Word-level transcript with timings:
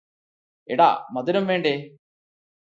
എടാ 0.67 0.89
മധുരം 1.13 1.47
വേണ്ടേ? 1.47 1.75